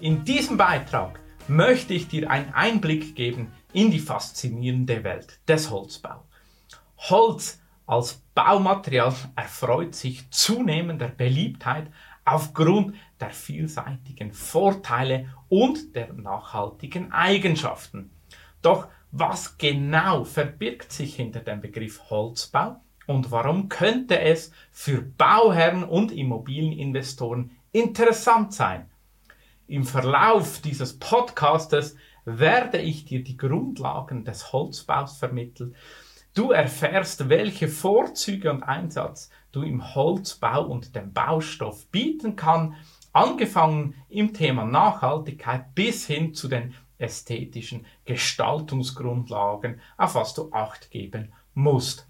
In 0.00 0.24
diesem 0.24 0.58
Beitrag 0.58 1.20
möchte 1.48 1.94
ich 1.94 2.06
dir 2.06 2.30
einen 2.30 2.52
Einblick 2.52 3.16
geben 3.16 3.50
in 3.72 3.90
die 3.90 3.98
faszinierende 3.98 5.02
Welt 5.04 5.40
des 5.48 5.70
Holzbaus. 5.70 6.22
Holz 6.98 7.62
als 7.86 8.22
Baumaterial 8.34 9.14
erfreut 9.36 9.94
sich 9.94 10.30
zunehmender 10.30 11.08
Beliebtheit 11.08 11.90
aufgrund 12.26 12.94
der 13.20 13.30
vielseitigen 13.30 14.34
Vorteile 14.34 15.30
und 15.48 15.94
der 15.96 16.12
nachhaltigen 16.12 17.10
Eigenschaften. 17.12 18.10
Doch 18.60 18.88
was 19.12 19.56
genau 19.56 20.24
verbirgt 20.24 20.92
sich 20.92 21.16
hinter 21.16 21.40
dem 21.40 21.62
Begriff 21.62 22.10
Holzbau 22.10 22.82
und 23.06 23.30
warum 23.30 23.70
könnte 23.70 24.20
es 24.20 24.52
für 24.70 25.00
Bauherren 25.00 25.84
und 25.84 26.12
Immobilieninvestoren 26.12 27.52
interessant 27.72 28.52
sein? 28.52 28.90
Im 29.68 29.82
Verlauf 29.82 30.60
dieses 30.60 30.96
Podcastes 30.96 31.96
werde 32.24 32.78
ich 32.78 33.04
dir 33.04 33.24
die 33.24 33.36
Grundlagen 33.36 34.24
des 34.24 34.52
Holzbaus 34.52 35.18
vermitteln. 35.18 35.74
Du 36.34 36.52
erfährst, 36.52 37.28
welche 37.28 37.66
Vorzüge 37.66 38.50
und 38.50 38.62
Einsatz 38.62 39.28
du 39.50 39.62
im 39.62 39.96
Holzbau 39.96 40.66
und 40.66 40.94
dem 40.94 41.12
Baustoff 41.12 41.88
bieten 41.88 42.36
kann, 42.36 42.76
angefangen 43.12 43.94
im 44.08 44.34
Thema 44.34 44.64
Nachhaltigkeit 44.64 45.74
bis 45.74 46.06
hin 46.06 46.32
zu 46.32 46.46
den 46.46 46.74
ästhetischen 46.98 47.86
Gestaltungsgrundlagen, 48.04 49.80
auf 49.96 50.14
was 50.14 50.34
du 50.34 50.52
acht 50.52 50.92
geben 50.92 51.32
musst. 51.54 52.06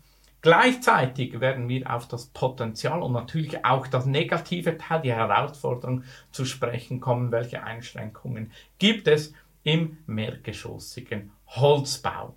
Gleichzeitig 0.46 1.40
werden 1.40 1.68
wir 1.68 1.92
auf 1.92 2.06
das 2.06 2.26
Potenzial 2.26 3.02
und 3.02 3.10
natürlich 3.10 3.64
auch 3.64 3.88
das 3.88 4.06
negative 4.06 4.78
Teil, 4.78 5.00
die 5.00 5.12
Herausforderung 5.12 6.04
zu 6.30 6.44
sprechen 6.44 7.00
kommen. 7.00 7.32
Welche 7.32 7.64
Einschränkungen 7.64 8.52
gibt 8.78 9.08
es 9.08 9.34
im 9.64 9.98
mehrgeschossigen 10.06 11.32
Holzbau? 11.48 12.36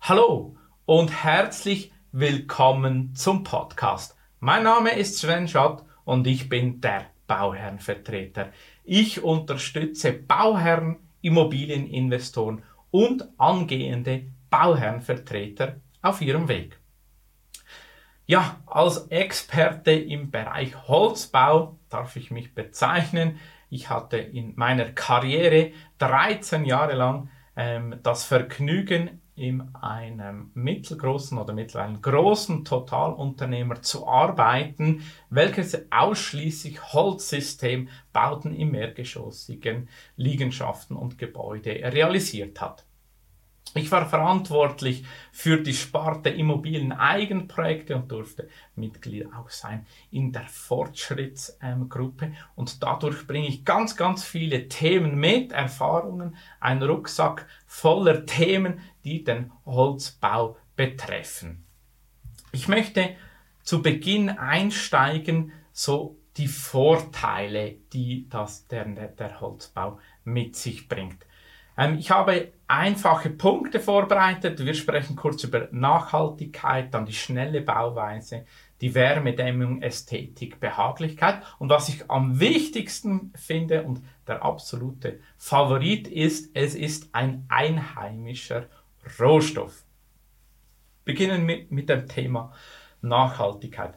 Hallo 0.00 0.56
und 0.84 1.12
herzlich 1.22 1.92
willkommen 2.10 3.14
zum 3.14 3.44
Podcast. 3.44 4.16
Mein 4.40 4.64
Name 4.64 4.98
ist 4.98 5.18
Sven 5.18 5.46
Schott 5.46 5.84
und 6.04 6.26
ich 6.26 6.48
bin 6.48 6.80
der 6.80 7.06
Bauherrenvertreter. 7.28 8.48
Ich 8.82 9.22
unterstütze 9.22 10.12
Bauherren, 10.12 10.96
Immobilieninvestoren 11.20 12.64
und 12.90 13.28
angehende 13.38 14.24
Bauherrenvertreter 14.50 15.76
auf 16.06 16.20
ihrem 16.20 16.48
Weg. 16.48 16.78
Ja, 18.26 18.60
als 18.66 19.06
Experte 19.08 19.92
im 19.92 20.30
Bereich 20.30 20.88
Holzbau 20.88 21.78
darf 21.88 22.16
ich 22.16 22.30
mich 22.30 22.54
bezeichnen. 22.54 23.38
Ich 23.70 23.88
hatte 23.88 24.16
in 24.16 24.54
meiner 24.56 24.86
Karriere 24.92 25.72
13 25.98 26.64
Jahre 26.64 26.94
lang 26.94 27.30
ähm, 27.56 28.00
das 28.02 28.24
Vergnügen, 28.24 29.22
in 29.36 29.74
einem 29.74 30.50
mittelgroßen 30.54 31.36
oder 31.36 31.52
mittlerweile 31.52 32.00
großen 32.00 32.64
Totalunternehmer 32.64 33.82
zu 33.82 34.08
arbeiten, 34.08 35.02
welches 35.28 35.92
ausschließlich 35.92 36.94
Holzsystembauten 36.94 38.54
im 38.54 38.70
mehrgeschossigen 38.70 39.90
Liegenschaften 40.16 40.96
und 40.96 41.18
Gebäude 41.18 41.70
realisiert 41.70 42.62
hat. 42.62 42.86
Ich 43.76 43.92
war 43.92 44.08
verantwortlich 44.08 45.04
für 45.32 45.58
die 45.58 45.74
Sparte 45.74 46.30
Immobilien-Eigenprojekte 46.30 47.94
und 47.94 48.10
durfte 48.10 48.48
Mitglied 48.74 49.26
auch 49.34 49.50
sein 49.50 49.86
in 50.10 50.32
der 50.32 50.46
Fortschrittsgruppe. 50.46 52.32
und 52.54 52.82
dadurch 52.82 53.26
bringe 53.26 53.48
ich 53.48 53.64
ganz, 53.64 53.96
ganz 53.96 54.24
viele 54.24 54.68
Themen 54.68 55.16
mit, 55.16 55.52
Erfahrungen, 55.52 56.36
ein 56.58 56.82
Rucksack 56.82 57.46
voller 57.66 58.24
Themen, 58.24 58.80
die 59.04 59.24
den 59.24 59.52
Holzbau 59.66 60.56
betreffen. 60.74 61.66
Ich 62.52 62.68
möchte 62.68 63.10
zu 63.62 63.82
Beginn 63.82 64.30
einsteigen, 64.30 65.52
so 65.72 66.16
die 66.38 66.48
Vorteile, 66.48 67.76
die 67.92 68.26
das, 68.30 68.66
der, 68.68 68.86
der 68.86 69.40
Holzbau 69.40 69.98
mit 70.24 70.56
sich 70.56 70.88
bringt. 70.88 71.25
Ähm, 71.76 71.98
ich 71.98 72.10
habe 72.10 72.52
einfache 72.66 73.30
Punkte 73.30 73.80
vorbereitet. 73.80 74.64
Wir 74.64 74.74
sprechen 74.74 75.16
kurz 75.16 75.44
über 75.44 75.68
Nachhaltigkeit, 75.70 76.92
dann 76.92 77.06
die 77.06 77.12
schnelle 77.12 77.60
Bauweise, 77.60 78.44
die 78.80 78.94
Wärmedämmung, 78.94 79.82
Ästhetik, 79.82 80.60
Behaglichkeit. 80.60 81.42
Und 81.58 81.70
was 81.70 81.88
ich 81.88 82.10
am 82.10 82.40
wichtigsten 82.40 83.32
finde 83.36 83.84
und 83.84 84.02
der 84.26 84.44
absolute 84.44 85.20
Favorit 85.36 86.08
ist, 86.08 86.50
es 86.54 86.74
ist 86.74 87.14
ein 87.14 87.46
einheimischer 87.48 88.66
Rohstoff. 89.20 89.84
Beginnen 91.04 91.44
mit, 91.44 91.70
mit 91.70 91.88
dem 91.88 92.08
Thema 92.08 92.52
Nachhaltigkeit. 93.00 93.94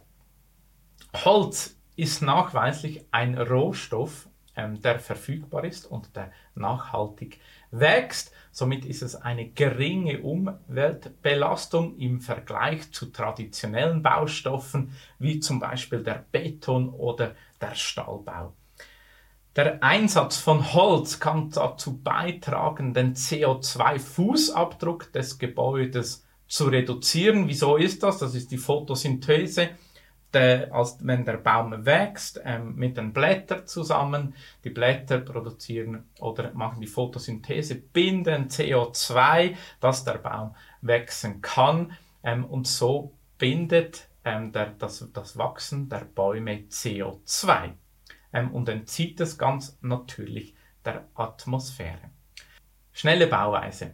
Holz 1.26 1.76
ist 1.96 2.22
nachweislich 2.22 3.06
ein 3.12 3.36
Rohstoff, 3.36 4.29
ähm, 4.60 4.82
der 4.82 5.00
verfügbar 5.00 5.64
ist 5.64 5.86
und 5.86 6.16
der 6.16 6.32
nachhaltig 6.54 7.40
wächst. 7.72 8.34
Somit 8.52 8.86
ist 8.86 9.02
es 9.02 9.16
eine 9.16 9.48
geringe 9.50 10.22
Umweltbelastung 10.22 11.98
im 11.98 12.20
Vergleich 12.20 12.92
zu 12.92 13.08
traditionellen 13.08 14.04
Baustoffen 14.04 14.92
wie 15.18 15.40
zum 15.40 15.60
Beispiel 15.60 16.04
der 16.04 16.26
Beton 16.32 16.90
oder 16.90 17.36
der 17.62 17.76
Stahlbau. 17.76 18.54
Der 19.56 19.82
Einsatz 19.84 20.38
von 20.38 20.74
Holz 20.74 21.20
kann 21.20 21.50
dazu 21.50 21.98
beitragen, 21.98 22.94
den 22.94 23.16
CO2-Fußabdruck 23.16 25.12
des 25.12 25.40
Gebäudes 25.40 26.26
zu 26.48 26.66
reduzieren. 26.66 27.48
Wieso 27.48 27.78
ist 27.78 28.04
das? 28.04 28.20
Das 28.20 28.36
ist 28.36 28.52
die 28.52 28.58
Photosynthese 28.58 29.70
der, 30.34 30.74
als 30.74 30.98
wenn 31.02 31.26
der 31.26 31.38
Baum 31.38 31.86
wächst, 31.86 32.42
ähm, 32.44 32.76
mit 32.76 32.98
den 32.98 33.14
Blättern 33.14 33.66
zusammen. 33.66 34.36
Die 34.64 34.70
Blätter 34.70 35.20
produzieren 35.20 36.06
oder 36.20 36.54
machen 36.54 36.82
die 36.82 36.88
Photosynthese, 36.88 37.76
binden 37.76 38.48
CO2, 38.48 39.56
dass 39.80 40.04
der 40.04 40.20
Baum 40.20 40.56
wachsen 40.82 41.42
kann. 41.42 41.94
Ähm, 42.24 42.46
und 42.46 42.68
so 42.68 43.14
bindet 43.38 44.08
ähm, 44.24 44.52
der, 44.52 44.72
das, 44.78 45.08
das 45.14 45.38
Wachsen 45.38 45.90
der 45.90 46.06
Bäume 46.06 46.66
CO2 46.70 47.72
ähm, 48.34 48.52
und 48.52 48.70
entzieht 48.70 49.20
es 49.22 49.38
ganz 49.38 49.78
natürlich 49.82 50.56
der 50.86 51.08
Atmosphäre. 51.16 52.12
Schnelle 52.92 53.28
Bauweise. 53.28 53.94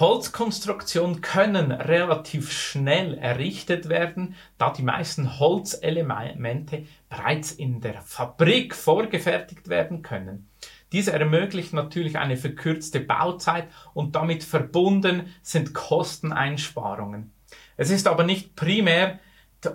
Holzkonstruktionen 0.00 1.20
können 1.20 1.72
relativ 1.72 2.50
schnell 2.50 3.18
errichtet 3.18 3.90
werden, 3.90 4.34
da 4.56 4.72
die 4.72 4.82
meisten 4.82 5.38
Holzelemente 5.38 6.86
bereits 7.10 7.52
in 7.52 7.82
der 7.82 8.00
Fabrik 8.00 8.74
vorgefertigt 8.74 9.68
werden 9.68 10.00
können. 10.00 10.48
Dies 10.92 11.08
ermöglicht 11.08 11.74
natürlich 11.74 12.18
eine 12.18 12.38
verkürzte 12.38 13.00
Bauzeit 13.00 13.68
und 13.92 14.16
damit 14.16 14.42
verbunden 14.42 15.34
sind 15.42 15.74
Kosteneinsparungen. 15.74 17.32
Es 17.76 17.90
ist 17.90 18.08
aber 18.08 18.24
nicht 18.24 18.56
primär 18.56 19.20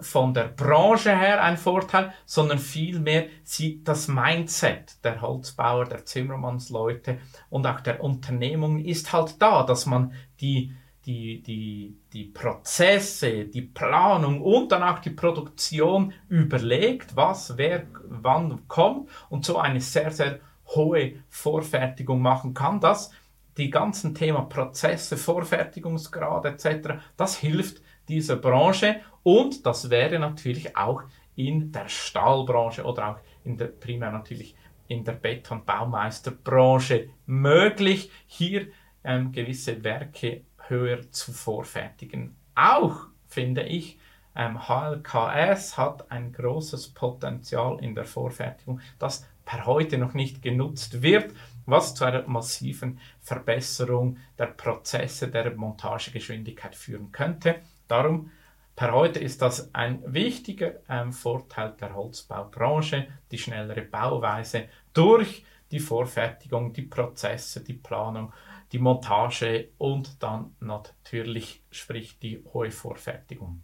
von 0.02 0.34
der 0.34 0.46
Branche 0.46 1.16
her 1.16 1.44
ein 1.44 1.58
Vorteil, 1.58 2.14
sondern 2.26 2.60
vielmehr 2.60 3.28
sieht 3.44 3.88
das 3.88 4.08
Mindset 4.08 5.04
der 5.04 5.22
Holzbauer, 5.22 5.86
der 5.86 6.06
Zimmermannsleute 6.06 7.20
und 7.50 7.68
auch 7.68 7.82
der 7.82 8.04
Unternehmungen 8.04 8.84
ist 8.84 9.14
halt 9.14 9.42
da, 9.42 9.64
dass 9.64 9.86
man 9.86 10.14
die, 10.42 10.76
die, 11.06 11.42
die, 11.44 11.98
die 12.14 12.26
Prozesse, 12.26 13.46
die 13.46 13.62
Planung 13.62 14.42
und 14.42 14.72
dann 14.72 14.82
auch 14.82 15.00
die 15.00 15.12
Produktion 15.12 16.14
überlegt, 16.30 17.16
was 17.16 17.58
wer 17.58 17.86
wann 18.08 18.68
kommt 18.68 19.10
und 19.30 19.46
so 19.46 19.58
eine 19.58 19.82
sehr, 19.82 20.12
sehr 20.12 20.40
hohe 20.68 21.14
Vorfertigung 21.30 22.22
machen 22.22 22.56
kann, 22.56 22.80
dass 22.80 23.12
die 23.58 23.70
ganzen 23.70 24.16
Thema 24.16 24.42
Prozesse, 24.42 25.16
Vorfertigungsgrad 25.16 26.46
etc., 26.46 26.96
das 27.16 27.38
hilft 27.38 27.82
dieser 28.08 28.36
Branche 28.36 29.02
und 29.26 29.66
das 29.66 29.90
wäre 29.90 30.20
natürlich 30.20 30.78
auch 30.78 31.02
in 31.36 31.72
der 31.72 31.90
Stahlbranche 31.90 32.84
oder 32.84 33.10
auch 33.10 33.18
in 33.44 33.58
der, 33.58 33.66
primär 33.66 34.12
natürlich 34.12 34.56
in 34.88 35.04
der 35.04 35.14
Betonbaumeisterbranche 35.14 37.10
möglich, 37.26 38.12
hier 38.28 38.68
ähm, 39.04 39.32
gewisse 39.32 39.84
Werke 39.84 40.44
höher 40.68 41.12
zu 41.12 41.34
vorfertigen. 41.34 42.36
Auch 42.54 43.08
finde 43.28 43.64
ich, 43.64 43.98
ähm, 44.36 44.68
HLKS 44.68 45.76
hat 45.76 46.12
ein 46.12 46.32
großes 46.32 46.94
Potenzial 46.94 47.80
in 47.84 47.96
der 47.96 48.06
Vorfertigung, 48.06 48.80
das 49.00 49.28
per 49.44 49.66
heute 49.66 49.98
noch 49.98 50.14
nicht 50.14 50.44
genutzt 50.44 51.02
wird, 51.02 51.34
was 51.66 51.96
zu 51.96 52.06
einer 52.06 52.28
massiven 52.28 53.00
Verbesserung 53.22 54.18
der 54.38 54.48
Prozesse 54.48 55.30
der 55.30 55.56
Montagegeschwindigkeit 55.56 56.76
führen 56.76 57.12
könnte. 57.12 57.56
Darum 57.88 58.30
Per 58.76 58.92
heute 58.92 59.20
ist 59.20 59.42
das 59.42 59.74
ein 59.74 60.02
wichtiger 60.06 60.74
ähm, 60.90 61.14
Vorteil 61.14 61.76
der 61.80 61.96
Holzbaubranche, 61.96 63.08
die 63.32 63.38
schnellere 63.38 63.84
Bauweise 63.84 64.68
durch 64.94 65.46
die 65.72 65.80
Vorfertigung, 65.80 66.74
die 66.74 66.82
Prozesse, 66.82 67.64
die 67.64 67.74
Planung, 67.74 68.34
die 68.72 68.80
Montage 68.80 69.70
und 69.78 70.22
dann 70.22 70.56
natürlich 70.60 71.64
sprich 71.72 72.20
die 72.20 72.44
hohe 72.54 72.72
Vorfertigung. 72.72 73.62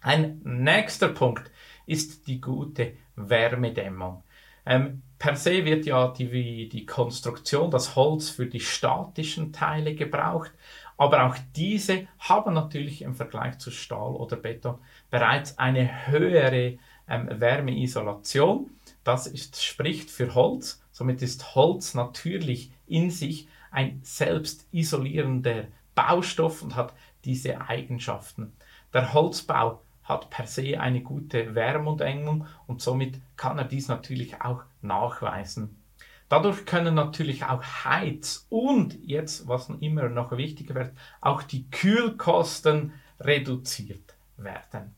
Ein 0.00 0.40
nächster 0.44 1.08
Punkt 1.08 1.50
ist 1.86 2.26
die 2.26 2.40
gute 2.40 2.96
Wärmedämmung. 3.16 4.22
Ähm, 4.64 5.02
per 5.22 5.36
se 5.36 5.64
wird 5.64 5.86
ja 5.86 6.08
die, 6.08 6.68
die 6.68 6.84
Konstruktion, 6.84 7.70
das 7.70 7.94
Holz 7.94 8.28
für 8.28 8.46
die 8.46 8.58
statischen 8.58 9.52
Teile 9.52 9.94
gebraucht, 9.94 10.50
aber 10.96 11.26
auch 11.26 11.36
diese 11.54 12.08
haben 12.18 12.54
natürlich 12.54 13.02
im 13.02 13.14
Vergleich 13.14 13.58
zu 13.58 13.70
Stahl 13.70 14.16
oder 14.16 14.36
Beton 14.36 14.80
bereits 15.12 15.60
eine 15.60 16.08
höhere 16.08 16.76
ähm, 17.08 17.28
Wärmeisolation. 17.38 18.70
Das 19.04 19.28
ist, 19.28 19.62
spricht 19.62 20.10
für 20.10 20.34
Holz. 20.34 20.82
Somit 20.90 21.22
ist 21.22 21.54
Holz 21.54 21.94
natürlich 21.94 22.72
in 22.88 23.12
sich 23.12 23.46
ein 23.70 24.00
selbst 24.02 24.66
isolierender 24.72 25.68
Baustoff 25.94 26.62
und 26.62 26.74
hat 26.74 26.94
diese 27.24 27.60
Eigenschaften. 27.68 28.52
Der 28.92 29.14
Holzbau 29.14 29.82
hat 30.02 30.30
per 30.30 30.48
se 30.48 30.80
eine 30.80 31.00
gute 31.00 31.54
Wärmeengung 31.54 32.44
und 32.66 32.82
somit 32.82 33.20
kann 33.36 33.58
er 33.58 33.66
dies 33.66 33.86
natürlich 33.86 34.40
auch 34.42 34.64
nachweisen. 34.82 35.82
Dadurch 36.28 36.64
können 36.64 36.94
natürlich 36.94 37.44
auch 37.44 37.62
Heiz- 37.62 38.46
und 38.48 38.98
jetzt, 39.04 39.48
was 39.48 39.68
immer 39.80 40.08
noch 40.08 40.34
wichtiger 40.36 40.74
wird, 40.74 40.92
auch 41.20 41.42
die 41.42 41.68
Kühlkosten 41.70 42.94
reduziert 43.20 44.16
werden. 44.38 44.94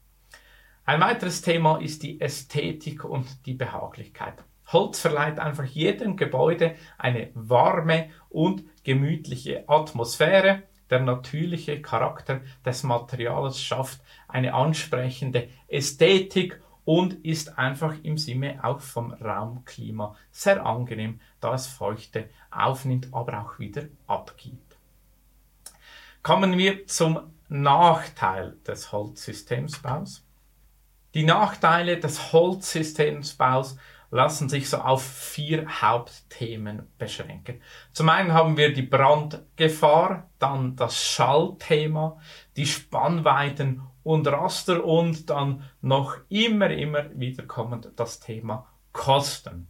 Ein 0.84 1.00
weiteres 1.00 1.42
Thema 1.42 1.78
ist 1.78 2.02
die 2.02 2.20
Ästhetik 2.20 3.04
und 3.04 3.46
die 3.46 3.54
Behaglichkeit. 3.54 4.44
Holz 4.68 5.00
verleiht 5.00 5.38
einfach 5.38 5.64
jedem 5.64 6.16
Gebäude 6.16 6.74
eine 6.98 7.30
warme 7.34 8.10
und 8.28 8.64
gemütliche 8.84 9.64
Atmosphäre. 9.68 10.62
Der 10.90 11.00
natürliche 11.00 11.80
Charakter 11.80 12.42
des 12.64 12.82
Materials 12.82 13.60
schafft 13.60 14.00
eine 14.28 14.54
ansprechende 14.54 15.48
Ästhetik 15.68 16.60
und 16.84 17.24
ist 17.24 17.58
einfach 17.58 17.94
im 18.02 18.18
Sinne 18.18 18.62
auch 18.62 18.80
vom 18.80 19.12
Raumklima 19.12 20.16
sehr 20.30 20.64
angenehm, 20.64 21.20
da 21.40 21.54
es 21.54 21.66
Feuchte 21.66 22.28
aufnimmt, 22.50 23.08
aber 23.12 23.40
auch 23.40 23.58
wieder 23.58 23.84
abgibt. 24.06 24.76
Kommen 26.22 26.56
wir 26.56 26.86
zum 26.86 27.20
Nachteil 27.48 28.56
des 28.66 28.92
Holzsystemsbaus. 28.92 30.24
Die 31.14 31.24
Nachteile 31.24 31.98
des 31.98 32.32
Holzsystemsbaus 32.32 33.76
lassen 34.10 34.48
sich 34.48 34.68
so 34.70 34.78
auf 34.78 35.04
vier 35.04 35.66
Hauptthemen 35.82 36.88
beschränken. 36.98 37.60
Zum 37.92 38.08
einen 38.08 38.32
haben 38.32 38.56
wir 38.56 38.72
die 38.72 38.82
Brandgefahr, 38.82 40.30
dann 40.38 40.76
das 40.76 41.02
Schallthema, 41.02 42.20
die 42.56 42.66
Spannweiten 42.66 43.82
und 44.04 44.28
Raster 44.28 44.84
und 44.84 45.28
dann 45.30 45.64
noch 45.80 46.18
immer, 46.28 46.70
immer 46.70 47.06
wieder 47.18 47.44
kommend 47.44 47.90
das 47.96 48.20
Thema 48.20 48.66
Kosten. 48.92 49.66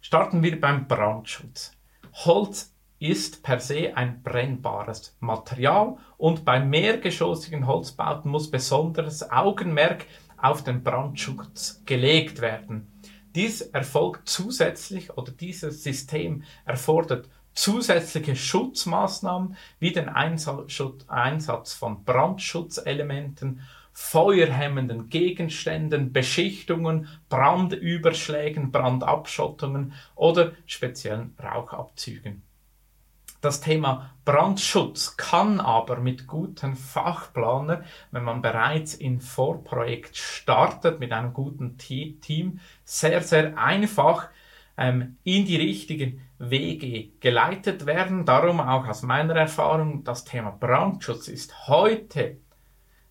Starten 0.00 0.42
wir 0.42 0.60
beim 0.60 0.88
Brandschutz. 0.88 1.72
Holz 2.12 2.74
ist 2.98 3.42
per 3.42 3.60
se 3.60 3.96
ein 3.96 4.22
brennbares 4.22 5.16
Material 5.20 5.96
und 6.16 6.44
bei 6.44 6.60
mehrgeschossigen 6.60 7.66
Holzbauten 7.66 8.30
muss 8.30 8.50
besonderes 8.50 9.30
Augenmerk 9.30 10.06
auf 10.36 10.64
den 10.64 10.82
Brandschutz 10.82 11.82
gelegt 11.84 12.40
werden. 12.40 12.88
Dies 13.34 13.60
erfolgt 13.60 14.28
zusätzlich 14.28 15.16
oder 15.16 15.32
dieses 15.32 15.82
System 15.82 16.42
erfordert 16.64 17.28
zusätzliche 17.54 18.36
Schutzmaßnahmen 18.36 19.56
wie 19.78 19.92
den 19.92 20.08
Einsatz 20.08 21.72
von 21.74 22.04
Brandschutzelementen, 22.04 23.60
feuerhemmenden 23.92 25.10
Gegenständen, 25.10 26.12
Beschichtungen, 26.12 27.08
Brandüberschlägen, 27.28 28.72
Brandabschottungen 28.72 29.92
oder 30.14 30.52
speziellen 30.66 31.36
Rauchabzügen. 31.42 32.42
Das 33.42 33.60
Thema 33.60 34.14
Brandschutz 34.24 35.16
kann 35.16 35.58
aber 35.58 35.96
mit 35.96 36.28
guten 36.28 36.76
Fachplaner, 36.76 37.82
wenn 38.12 38.22
man 38.22 38.40
bereits 38.40 38.94
in 38.94 39.20
Vorprojekt 39.20 40.16
startet 40.16 41.00
mit 41.00 41.10
einem 41.12 41.32
guten 41.32 41.76
Team, 41.76 42.60
sehr, 42.84 43.20
sehr 43.20 43.58
einfach 43.58 44.28
ähm, 44.76 45.16
in 45.24 45.44
die 45.44 45.56
richtigen 45.56 46.22
Wege 46.38 47.10
geleitet 47.20 47.86
werden. 47.86 48.24
Darum 48.24 48.60
auch 48.60 48.86
aus 48.86 49.02
meiner 49.02 49.36
Erfahrung, 49.36 50.04
das 50.04 50.24
Thema 50.24 50.50
Brandschutz 50.50 51.28
ist 51.28 51.68
heute 51.68 52.38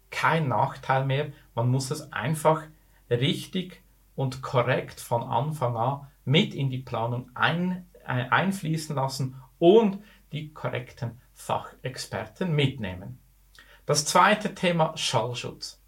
kein 0.09 0.47
Nachteil 0.47 1.05
mehr. 1.05 1.31
Man 1.55 1.69
muss 1.69 1.91
es 1.91 2.11
einfach 2.11 2.63
richtig 3.09 3.81
und 4.15 4.41
korrekt 4.41 4.99
von 4.99 5.23
Anfang 5.23 5.75
an 5.75 6.07
mit 6.25 6.53
in 6.53 6.69
die 6.69 6.79
Planung 6.79 7.31
ein, 7.33 7.87
äh, 8.05 8.27
einfließen 8.29 8.95
lassen 8.95 9.35
und 9.57 9.99
die 10.31 10.53
korrekten 10.53 11.21
Fachexperten 11.33 12.53
mitnehmen. 12.53 13.19
Das 13.85 14.05
zweite 14.05 14.53
Thema 14.53 14.95
Schallschutz. 14.95 15.81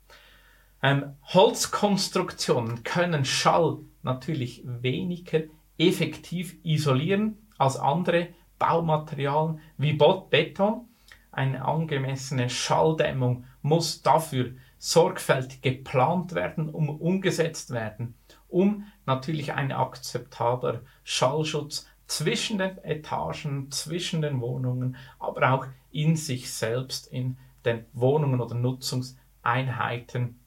Ähm, 0.81 1.15
Holzkonstruktionen 1.25 2.83
können 2.83 3.23
Schall 3.23 3.79
natürlich 4.01 4.63
weniger 4.65 5.43
effektiv 5.77 6.57
isolieren 6.63 7.37
als 7.57 7.77
andere 7.77 8.29
Baumaterialien 8.59 9.59
wie 9.77 9.93
Beton. 9.93 10.87
Eine 11.31 11.65
angemessene 11.65 12.49
Schalldämmung 12.49 13.45
muss 13.61 14.01
dafür 14.03 14.51
sorgfältig 14.77 15.61
geplant 15.61 16.35
werden, 16.35 16.69
um 16.69 16.89
umgesetzt 16.89 17.71
werden, 17.71 18.15
um 18.49 18.85
natürlich 19.05 19.53
einen 19.53 19.71
akzeptabler 19.71 20.81
Schallschutz 21.03 21.87
zwischen 22.05 22.57
den 22.57 22.77
Etagen, 22.79 23.71
zwischen 23.71 24.21
den 24.21 24.41
Wohnungen, 24.41 24.97
aber 25.19 25.53
auch 25.53 25.65
in 25.91 26.15
sich 26.15 26.51
selbst, 26.51 27.07
in 27.07 27.37
den 27.65 27.85
Wohnungen 27.93 28.41
oder 28.41 28.55
Nutzungseinheiten 28.55 30.39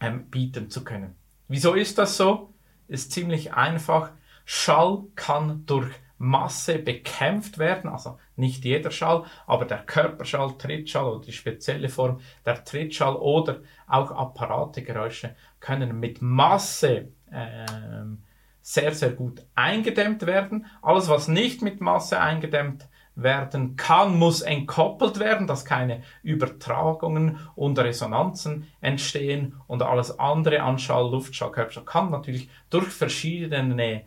ähm, 0.00 0.26
bieten 0.30 0.70
zu 0.70 0.84
können. 0.84 1.16
Wieso 1.48 1.74
ist 1.74 1.98
das 1.98 2.16
so? 2.16 2.52
Ist 2.88 3.12
ziemlich 3.12 3.54
einfach. 3.54 4.12
Schall 4.46 5.02
kann 5.16 5.66
durch 5.66 5.90
Masse 6.18 6.78
bekämpft 6.78 7.58
werden, 7.58 7.90
also 7.90 8.18
nicht 8.36 8.64
jeder 8.64 8.90
Schall, 8.90 9.24
aber 9.46 9.66
der 9.66 9.78
Körperschall, 9.84 10.56
Trittschall 10.56 11.04
oder 11.04 11.26
die 11.26 11.32
spezielle 11.32 11.88
Form 11.88 12.20
der 12.46 12.64
Trittschall 12.64 13.16
oder 13.16 13.60
auch 13.86 14.10
Apparategeräusche 14.12 15.34
können 15.60 16.00
mit 16.00 16.22
Masse 16.22 17.08
ähm, 17.30 18.22
sehr, 18.62 18.94
sehr 18.94 19.10
gut 19.10 19.44
eingedämmt 19.54 20.24
werden. 20.26 20.66
Alles, 20.80 21.08
was 21.08 21.28
nicht 21.28 21.60
mit 21.60 21.80
Masse 21.80 22.20
eingedämmt 22.20 22.88
werden 23.14 23.76
kann, 23.76 24.18
muss 24.18 24.42
entkoppelt 24.42 25.18
werden, 25.18 25.46
dass 25.46 25.64
keine 25.64 26.02
Übertragungen 26.22 27.38
und 27.54 27.78
Resonanzen 27.78 28.68
entstehen 28.80 29.54
und 29.66 29.82
alles 29.82 30.18
andere 30.18 30.62
an 30.62 30.78
Schall, 30.78 31.10
Luftschall, 31.10 31.50
Körperschall 31.50 31.84
kann 31.84 32.10
natürlich 32.10 32.48
durch 32.70 32.88
verschiedene, 32.88 34.04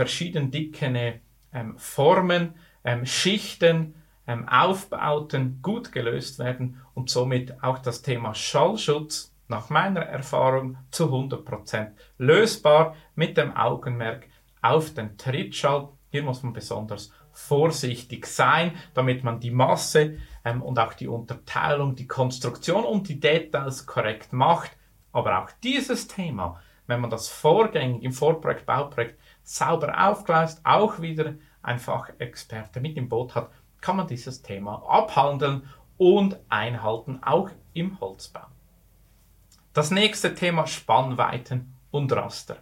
verschieden 0.00 0.50
dickene 0.50 1.20
ähm, 1.52 1.76
Formen, 1.76 2.54
ähm, 2.84 3.04
Schichten, 3.04 3.96
ähm, 4.26 4.48
Aufbauten 4.48 5.58
gut 5.60 5.92
gelöst 5.92 6.38
werden 6.38 6.80
und 6.94 7.10
somit 7.10 7.62
auch 7.62 7.80
das 7.80 8.00
Thema 8.00 8.34
Schallschutz 8.34 9.34
nach 9.48 9.68
meiner 9.68 10.00
Erfahrung 10.00 10.78
zu 10.90 11.12
100% 11.12 11.90
lösbar 12.16 12.96
mit 13.14 13.36
dem 13.36 13.54
Augenmerk 13.54 14.26
auf 14.62 14.94
den 14.94 15.18
Trittschall. 15.18 15.90
Hier 16.08 16.22
muss 16.22 16.42
man 16.42 16.54
besonders 16.54 17.12
vorsichtig 17.32 18.24
sein, 18.24 18.72
damit 18.94 19.22
man 19.22 19.38
die 19.38 19.50
Masse 19.50 20.16
ähm, 20.46 20.62
und 20.62 20.78
auch 20.78 20.94
die 20.94 21.08
Unterteilung, 21.08 21.94
die 21.94 22.08
Konstruktion 22.08 22.86
und 22.86 23.06
die 23.06 23.20
Details 23.20 23.84
korrekt 23.84 24.32
macht. 24.32 24.70
Aber 25.12 25.42
auch 25.42 25.50
dieses 25.62 26.08
Thema, 26.08 26.58
wenn 26.86 27.00
man 27.00 27.10
das 27.10 27.28
vorgängig 27.28 28.02
im 28.02 28.12
Vorprojekt, 28.12 28.64
Bauprojekt 28.66 29.18
sauber 29.50 30.08
aufgleist, 30.08 30.60
auch 30.64 31.00
wieder 31.00 31.34
ein 31.62 31.80
Fachexperte 31.80 32.80
mit 32.80 32.96
im 32.96 33.08
Boot 33.08 33.34
hat, 33.34 33.50
kann 33.80 33.96
man 33.96 34.06
dieses 34.06 34.42
Thema 34.42 34.82
abhandeln 34.88 35.68
und 35.98 36.38
einhalten, 36.48 37.20
auch 37.22 37.50
im 37.72 37.98
Holzbau. 38.00 38.46
Das 39.72 39.90
nächste 39.90 40.34
Thema 40.34 40.66
Spannweiten 40.66 41.74
und 41.90 42.12
Raster. 42.12 42.58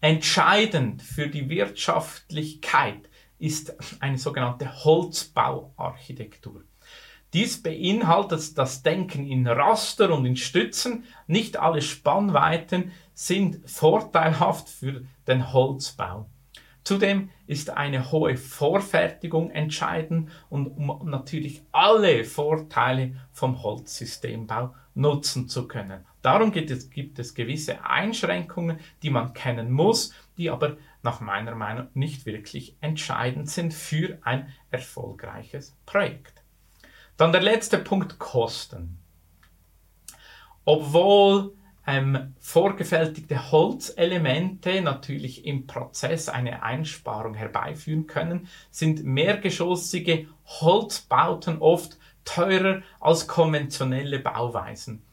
Entscheidend 0.00 1.02
für 1.02 1.28
die 1.28 1.48
Wirtschaftlichkeit 1.48 3.08
ist 3.38 3.74
eine 4.00 4.18
sogenannte 4.18 4.84
Holzbauarchitektur. 4.84 6.64
Dies 7.32 7.62
beinhaltet 7.62 8.58
das 8.58 8.82
Denken 8.82 9.26
in 9.26 9.46
Raster 9.46 10.14
und 10.14 10.26
in 10.26 10.36
Stützen. 10.36 11.04
Nicht 11.26 11.56
alle 11.56 11.80
Spannweiten 11.80 12.92
sind 13.14 13.60
vorteilhaft 13.64 14.68
für 14.68 15.04
den 15.26 15.52
Holzbau. 15.52 16.26
Zudem 16.84 17.30
ist 17.46 17.70
eine 17.70 18.10
hohe 18.10 18.36
Vorfertigung 18.36 19.50
entscheidend 19.50 20.30
und 20.50 20.66
um 20.66 21.08
natürlich 21.08 21.62
alle 21.72 22.24
Vorteile 22.24 23.14
vom 23.30 23.62
Holzsystembau 23.62 24.74
nutzen 24.94 25.48
zu 25.48 25.68
können. 25.68 26.04
Darum 26.20 26.52
gibt 26.52 26.70
es, 26.70 26.90
gibt 26.90 27.18
es 27.18 27.34
gewisse 27.34 27.84
Einschränkungen, 27.86 28.78
die 29.02 29.10
man 29.10 29.32
kennen 29.32 29.70
muss, 29.70 30.12
die 30.36 30.50
aber 30.50 30.76
nach 31.02 31.20
meiner 31.20 31.54
Meinung 31.54 31.86
nicht 31.94 32.26
wirklich 32.26 32.76
entscheidend 32.80 33.48
sind 33.48 33.72
für 33.72 34.18
ein 34.22 34.52
erfolgreiches 34.70 35.76
Projekt. 35.86 36.41
Dann 37.22 37.30
der 37.30 37.40
letzte 37.40 37.78
Punkt 37.78 38.18
Kosten. 38.18 38.98
Obwohl 40.64 41.54
ähm, 41.86 42.34
vorgefertigte 42.40 43.52
Holzelemente 43.52 44.82
natürlich 44.82 45.46
im 45.46 45.68
Prozess 45.68 46.28
eine 46.28 46.64
Einsparung 46.64 47.34
herbeiführen 47.34 48.08
können, 48.08 48.48
sind 48.72 49.04
mehrgeschossige 49.04 50.26
Holzbauten 50.46 51.58
oft 51.58 51.96
teurer 52.24 52.82
als 52.98 53.28
konventionelle 53.28 54.18
Bauweisen. 54.18 55.04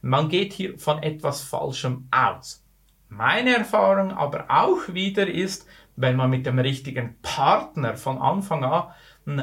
Man 0.00 0.30
geht 0.30 0.54
hier 0.54 0.78
von 0.78 1.02
etwas 1.02 1.42
Falschem 1.42 2.08
aus. 2.10 2.64
Meine 3.10 3.54
Erfahrung 3.54 4.12
aber 4.12 4.46
auch 4.48 4.94
wieder 4.94 5.28
ist, 5.28 5.66
wenn 5.96 6.16
man 6.16 6.30
mit 6.30 6.46
dem 6.46 6.58
richtigen 6.58 7.16
Partner 7.20 7.98
von 7.98 8.16
Anfang 8.16 8.64
an 8.64 8.94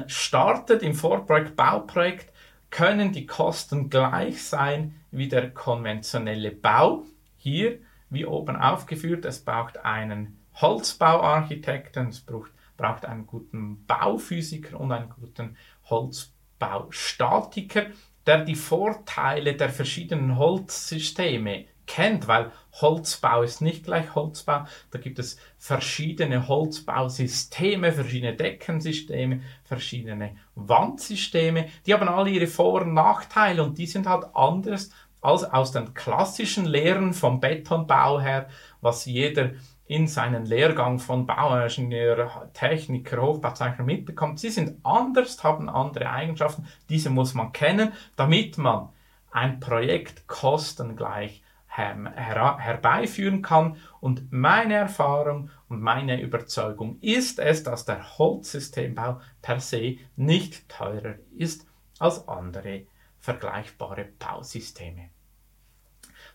startet 0.07 0.83
im 0.83 0.93
Vorprojekt, 0.93 1.55
Bauprojekt, 1.55 2.33
können 2.69 3.11
die 3.13 3.25
Kosten 3.25 3.89
gleich 3.89 4.43
sein 4.43 4.95
wie 5.11 5.27
der 5.27 5.51
konventionelle 5.51 6.51
Bau. 6.51 7.03
Hier, 7.37 7.79
wie 8.09 8.25
oben 8.25 8.55
aufgeführt, 8.55 9.25
es 9.25 9.43
braucht 9.43 9.83
einen 9.85 10.39
Holzbauarchitekten, 10.55 12.09
es 12.09 12.19
braucht, 12.19 12.51
braucht 12.75 13.05
einen 13.05 13.25
guten 13.27 13.85
Bauphysiker 13.85 14.79
und 14.79 14.91
einen 14.91 15.09
guten 15.09 15.55
Holzbaustatiker, 15.89 17.85
der 18.25 18.43
die 18.43 18.55
Vorteile 18.55 19.55
der 19.55 19.69
verschiedenen 19.69 20.37
Holzsysteme 20.37 21.65
kennt, 21.87 22.27
weil 22.27 22.51
Holzbau 22.73 23.41
ist 23.41 23.61
nicht 23.61 23.85
gleich 23.85 24.13
Holzbau. 24.13 24.65
Da 24.91 24.99
gibt 24.99 25.17
es 25.17 25.37
verschiedene 25.57 26.47
Holzbausysteme, 26.47 27.91
verschiedene 27.91 28.35
Deckensysteme, 28.35 29.41
verschiedene 29.63 30.35
Wandsysteme. 30.55 31.67
Die 31.85 31.93
haben 31.93 32.07
alle 32.07 32.29
ihre 32.29 32.47
Vor- 32.47 32.81
und 32.83 32.93
Nachteile 32.93 33.63
und 33.63 33.77
die 33.77 33.87
sind 33.87 34.07
halt 34.07 34.25
anders 34.33 34.91
als 35.21 35.43
aus 35.43 35.71
den 35.71 35.93
klassischen 35.93 36.65
Lehren 36.65 37.13
vom 37.13 37.39
Betonbau 37.39 38.19
her, 38.19 38.47
was 38.81 39.05
jeder 39.05 39.51
in 39.87 40.07
seinen 40.07 40.45
Lehrgang 40.45 40.99
von 40.99 41.25
Bauingenieur, 41.25 42.51
Techniker, 42.53 43.21
Hochbauzeichner 43.21 43.85
mitbekommt. 43.85 44.39
Sie 44.39 44.49
sind 44.49 44.79
anders, 44.83 45.43
haben 45.43 45.69
andere 45.69 46.09
Eigenschaften. 46.09 46.67
Diese 46.89 47.09
muss 47.09 47.33
man 47.33 47.53
kennen, 47.53 47.93
damit 48.17 48.57
man 48.57 48.89
ein 49.31 49.59
Projekt 49.59 50.27
kostengleich 50.27 51.41
her 51.77 52.57
herbeiführen 52.57 53.41
kann. 53.41 53.77
Und 53.99 54.31
meine 54.31 54.73
Erfahrung 54.73 55.49
und 55.69 55.81
meine 55.81 56.21
Überzeugung 56.21 56.99
ist 57.01 57.39
es, 57.39 57.63
dass 57.63 57.85
der 57.85 58.17
Holzsystembau 58.17 59.21
per 59.41 59.59
se 59.59 59.97
nicht 60.15 60.67
teurer 60.69 61.15
ist 61.35 61.67
als 61.99 62.27
andere 62.27 62.87
vergleichbare 63.19 64.05
Bausysteme. 64.19 65.09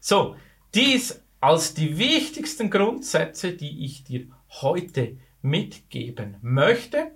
So, 0.01 0.37
dies 0.75 1.23
als 1.41 1.75
die 1.75 1.99
wichtigsten 1.99 2.71
Grundsätze, 2.71 3.53
die 3.53 3.85
ich 3.85 4.05
dir 4.05 4.27
heute 4.49 5.17
mitgeben 5.43 6.37
möchte. 6.41 7.13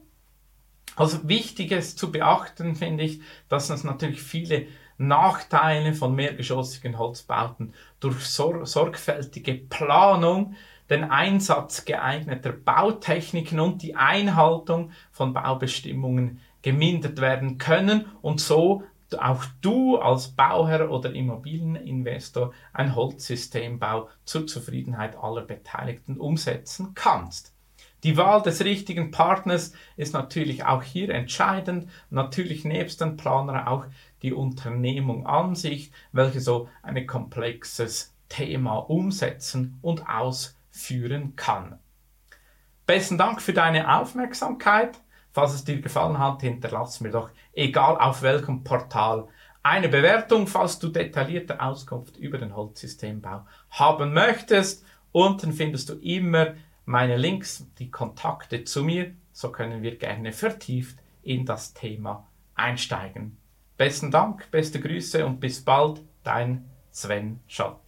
Also 0.97 1.29
wichtiges 1.29 1.95
zu 1.95 2.11
beachten 2.11 2.75
finde 2.75 3.05
ich, 3.05 3.21
dass 3.49 3.71
es 3.71 3.85
natürlich 3.85 4.23
viele 4.23 4.67
Nachteile 4.99 5.93
von 5.93 6.15
mehrgeschossigen 6.15 6.99
Holzbauten 6.99 7.75
durch 8.01 8.25
sor 8.25 8.65
sorgfältige 8.65 9.55
Planung, 9.55 10.57
den 10.89 11.05
Einsatz 11.05 11.85
geeigneter 11.85 12.53
Bautechniken 12.53 13.61
und 13.61 13.83
die 13.83 13.95
Einhaltung 13.95 14.91
von 15.11 15.35
Baubestimmungen 15.35 16.41
gemindert 16.63 17.21
werden 17.21 17.59
können 17.59 18.07
und 18.23 18.41
so 18.41 18.83
auch 19.19 19.45
du 19.61 19.99
als 19.99 20.29
Bauherr 20.29 20.91
oder 20.91 21.13
Immobilieninvestor 21.13 22.53
ein 22.73 22.97
Holzsystembau 22.97 24.09
zur 24.25 24.47
Zufriedenheit 24.47 25.17
aller 25.17 25.43
Beteiligten 25.43 26.17
umsetzen 26.17 26.93
kannst. 26.95 27.56
Die 28.05 28.17
Wahl 28.17 28.43
des 28.43 28.65
richtigen 28.65 29.11
Partners 29.11 29.73
ist 29.97 30.13
natürlich 30.13 30.65
auch 30.65 30.83
hier 30.83 31.11
entscheidend. 31.11 31.89
Natürlich 32.11 32.65
nebst 32.65 33.01
dem 33.01 33.17
Planer 33.17 33.69
auch 33.69 33.87
die 34.23 34.33
Unternehmung 34.33 35.27
an 35.27 35.55
sich, 35.55 35.93
welche 36.13 36.41
so 36.41 36.69
ein 36.83 37.07
komplexes 37.07 38.15
Thema 38.29 38.77
umsetzen 38.77 39.79
und 39.83 40.09
ausführen 40.09 41.37
kann. 41.37 41.79
Besten 42.87 43.19
Dank 43.19 43.43
für 43.43 43.53
deine 43.53 43.99
Aufmerksamkeit. 43.99 45.01
Falls 45.33 45.55
es 45.55 45.65
dir 45.65 45.81
gefallen 45.81 46.19
hat, 46.19 46.41
hinterlass 46.43 47.01
mir 47.01 47.11
doch, 47.11 47.31
egal 47.53 47.99
auf 47.99 48.23
welchem 48.23 48.65
Portal, 48.65 49.29
eine 49.63 49.89
Bewertung, 49.89 50.47
falls 50.47 50.79
du 50.79 50.89
detaillierte 50.89 51.61
Auskunft 51.61 52.17
über 52.17 52.39
den 52.39 52.55
Holzsystembau 52.55 53.45
haben 53.71 54.13
möchtest. 54.13 54.85
Unten 55.11 55.53
findest 55.53 55.89
du 55.89 55.95
immer 55.95 56.55
meine 56.87 57.17
Links, 57.17 57.67
die 57.79 57.91
Kontakte 57.91 58.65
zu 58.65 58.83
mir, 58.83 59.13
so 59.33 59.53
können 59.53 59.83
wir 59.83 59.97
gerne 59.97 60.33
vertieft 60.33 60.99
in 61.23 61.45
das 61.45 61.75
Thema 61.75 62.27
einsteigen. 62.55 63.37
Besten 63.77 64.11
Dank, 64.11 64.51
beste 64.51 64.81
Grüße 64.81 65.27
und 65.27 65.41
bis 65.41 65.63
bald, 65.63 66.01
dein 66.23 66.65
Sven 66.91 67.41
Schott. 67.47 67.86